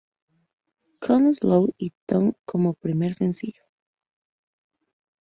[1.03, 3.61] Con Slow it down como primer sencillo.